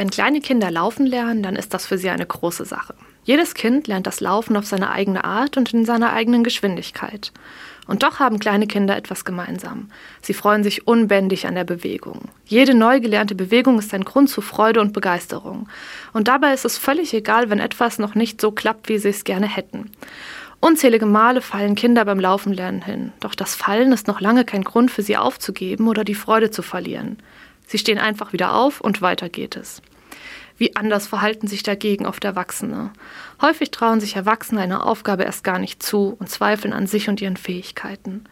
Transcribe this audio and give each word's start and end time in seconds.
Wenn 0.00 0.08
kleine 0.08 0.40
Kinder 0.40 0.70
laufen 0.70 1.04
lernen, 1.04 1.42
dann 1.42 1.56
ist 1.56 1.74
das 1.74 1.84
für 1.84 1.98
sie 1.98 2.08
eine 2.08 2.24
große 2.24 2.64
Sache. 2.64 2.94
Jedes 3.24 3.52
Kind 3.52 3.86
lernt 3.86 4.06
das 4.06 4.22
Laufen 4.22 4.56
auf 4.56 4.64
seine 4.64 4.92
eigene 4.92 5.24
Art 5.24 5.58
und 5.58 5.74
in 5.74 5.84
seiner 5.84 6.14
eigenen 6.14 6.42
Geschwindigkeit. 6.42 7.32
Und 7.86 8.02
doch 8.02 8.18
haben 8.18 8.38
kleine 8.38 8.66
Kinder 8.66 8.96
etwas 8.96 9.26
gemeinsam. 9.26 9.90
Sie 10.22 10.32
freuen 10.32 10.64
sich 10.64 10.86
unbändig 10.86 11.46
an 11.46 11.54
der 11.54 11.64
Bewegung. 11.64 12.30
Jede 12.46 12.72
neu 12.72 13.00
gelernte 13.00 13.34
Bewegung 13.34 13.78
ist 13.78 13.92
ein 13.92 14.04
Grund 14.04 14.30
zu 14.30 14.40
Freude 14.40 14.80
und 14.80 14.94
Begeisterung. 14.94 15.68
Und 16.14 16.28
dabei 16.28 16.54
ist 16.54 16.64
es 16.64 16.78
völlig 16.78 17.12
egal, 17.12 17.50
wenn 17.50 17.60
etwas 17.60 17.98
noch 17.98 18.14
nicht 18.14 18.40
so 18.40 18.52
klappt, 18.52 18.88
wie 18.88 18.96
sie 18.96 19.10
es 19.10 19.24
gerne 19.24 19.54
hätten. 19.54 19.90
Unzählige 20.60 21.04
Male 21.04 21.42
fallen 21.42 21.74
Kinder 21.74 22.06
beim 22.06 22.20
Laufen 22.20 22.54
lernen 22.54 22.80
hin, 22.80 23.12
doch 23.20 23.34
das 23.34 23.54
Fallen 23.54 23.92
ist 23.92 24.06
noch 24.06 24.22
lange 24.22 24.46
kein 24.46 24.64
Grund 24.64 24.90
für 24.90 25.02
sie 25.02 25.18
aufzugeben 25.18 25.88
oder 25.88 26.04
die 26.04 26.14
Freude 26.14 26.50
zu 26.50 26.62
verlieren. 26.62 27.18
Sie 27.66 27.78
stehen 27.78 27.98
einfach 27.98 28.32
wieder 28.32 28.54
auf 28.54 28.80
und 28.80 29.00
weiter 29.00 29.28
geht 29.28 29.56
es. 29.56 29.80
Wie 30.60 30.76
anders 30.76 31.06
verhalten 31.06 31.46
sich 31.46 31.62
dagegen 31.62 32.04
oft 32.04 32.22
Erwachsene. 32.22 32.90
Häufig 33.40 33.70
trauen 33.70 33.98
sich 33.98 34.16
Erwachsene 34.16 34.60
eine 34.60 34.84
Aufgabe 34.84 35.22
erst 35.22 35.42
gar 35.42 35.58
nicht 35.58 35.82
zu 35.82 36.14
und 36.18 36.28
zweifeln 36.28 36.74
an 36.74 36.86
sich 36.86 37.08
und 37.08 37.22
ihren 37.22 37.38
Fähigkeiten. 37.38 38.24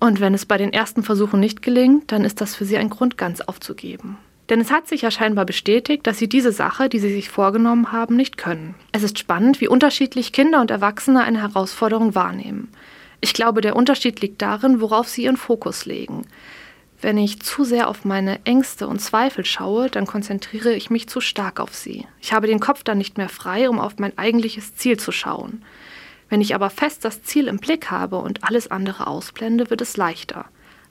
Und 0.00 0.18
wenn 0.18 0.34
es 0.34 0.46
bei 0.46 0.58
den 0.58 0.72
ersten 0.72 1.04
Versuchen 1.04 1.38
nicht 1.38 1.62
gelingt, 1.62 2.10
dann 2.10 2.24
ist 2.24 2.40
das 2.40 2.56
für 2.56 2.64
sie 2.64 2.76
ein 2.76 2.90
Grund, 2.90 3.16
ganz 3.16 3.40
aufzugeben. 3.40 4.18
Denn 4.48 4.60
es 4.60 4.72
hat 4.72 4.88
sich 4.88 5.02
ja 5.02 5.12
scheinbar 5.12 5.44
bestätigt, 5.44 6.08
dass 6.08 6.18
sie 6.18 6.28
diese 6.28 6.50
Sache, 6.50 6.88
die 6.88 6.98
sie 6.98 7.12
sich 7.12 7.28
vorgenommen 7.28 7.92
haben, 7.92 8.16
nicht 8.16 8.36
können. 8.36 8.74
Es 8.90 9.04
ist 9.04 9.20
spannend, 9.20 9.60
wie 9.60 9.68
unterschiedlich 9.68 10.32
Kinder 10.32 10.60
und 10.60 10.72
Erwachsene 10.72 11.22
eine 11.22 11.42
Herausforderung 11.42 12.16
wahrnehmen. 12.16 12.68
Ich 13.20 13.32
glaube, 13.32 13.60
der 13.60 13.76
Unterschied 13.76 14.20
liegt 14.20 14.42
darin, 14.42 14.80
worauf 14.80 15.08
sie 15.08 15.22
ihren 15.22 15.36
Fokus 15.36 15.86
legen. 15.86 16.26
Wenn 17.00 17.16
ich 17.16 17.40
zu 17.40 17.62
sehr 17.62 17.88
auf 17.88 18.04
meine 18.04 18.44
Ängste 18.44 18.88
und 18.88 19.00
Zweifel 19.00 19.44
schaue, 19.44 19.88
dann 19.88 20.04
konzentriere 20.04 20.72
ich 20.72 20.90
mich 20.90 21.08
zu 21.08 21.20
stark 21.20 21.60
auf 21.60 21.72
sie. 21.72 22.06
Ich 22.20 22.32
habe 22.32 22.48
den 22.48 22.58
Kopf 22.58 22.82
dann 22.82 22.98
nicht 22.98 23.18
mehr 23.18 23.28
frei, 23.28 23.70
um 23.70 23.78
auf 23.78 23.98
mein 23.98 24.18
eigentliches 24.18 24.74
Ziel 24.74 24.98
zu 24.98 25.12
schauen. 25.12 25.62
Wenn 26.28 26.40
ich 26.40 26.56
aber 26.56 26.70
fest 26.70 27.04
das 27.04 27.22
Ziel 27.22 27.46
im 27.46 27.58
Blick 27.58 27.92
habe 27.92 28.18
und 28.18 28.42
alles 28.42 28.70
andere 28.70 29.06
ausblende, 29.06 29.70
wird 29.70 29.80
es 29.80 29.96
leichter. 29.96 30.46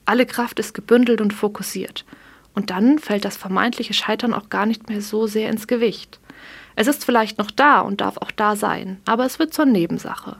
Alle 0.06 0.24
Kraft 0.24 0.58
ist 0.58 0.72
gebündelt 0.72 1.20
und 1.20 1.34
fokussiert. 1.34 2.06
Und 2.54 2.70
dann 2.70 2.98
fällt 2.98 3.26
das 3.26 3.36
vermeintliche 3.36 3.92
Scheitern 3.92 4.32
auch 4.32 4.48
gar 4.48 4.64
nicht 4.64 4.88
mehr 4.88 5.02
so 5.02 5.26
sehr 5.26 5.50
ins 5.50 5.66
Gewicht. 5.66 6.20
Es 6.74 6.86
ist 6.86 7.04
vielleicht 7.04 7.36
noch 7.36 7.50
da 7.50 7.80
und 7.80 8.00
darf 8.00 8.16
auch 8.16 8.30
da 8.30 8.56
sein, 8.56 8.98
aber 9.04 9.26
es 9.26 9.38
wird 9.38 9.52
zur 9.52 9.66
Nebensache. 9.66 10.36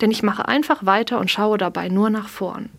Denn 0.00 0.12
ich 0.12 0.22
mache 0.22 0.46
einfach 0.46 0.86
weiter 0.86 1.18
und 1.18 1.30
schaue 1.30 1.58
dabei 1.58 1.88
nur 1.88 2.10
nach 2.10 2.28
vorn. 2.28 2.70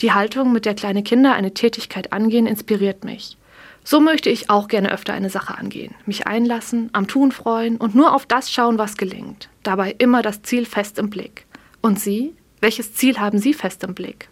Die 0.00 0.12
Haltung, 0.12 0.52
mit 0.52 0.64
der 0.64 0.74
kleine 0.74 1.02
Kinder 1.02 1.34
eine 1.34 1.52
Tätigkeit 1.52 2.12
angehen, 2.12 2.46
inspiriert 2.46 3.04
mich. 3.04 3.36
So 3.84 4.00
möchte 4.00 4.30
ich 4.30 4.50
auch 4.50 4.68
gerne 4.68 4.92
öfter 4.92 5.12
eine 5.12 5.30
Sache 5.30 5.56
angehen, 5.56 5.94
mich 6.06 6.26
einlassen, 6.26 6.90
am 6.92 7.06
Tun 7.06 7.32
freuen 7.32 7.76
und 7.76 7.94
nur 7.94 8.14
auf 8.14 8.26
das 8.26 8.50
schauen, 8.50 8.78
was 8.78 8.96
gelingt. 8.96 9.48
Dabei 9.62 9.94
immer 9.98 10.22
das 10.22 10.42
Ziel 10.42 10.64
fest 10.64 10.98
im 10.98 11.10
Blick. 11.10 11.46
Und 11.80 11.98
Sie? 11.98 12.34
Welches 12.60 12.94
Ziel 12.94 13.18
haben 13.18 13.38
Sie 13.38 13.54
fest 13.54 13.82
im 13.84 13.94
Blick? 13.94 14.28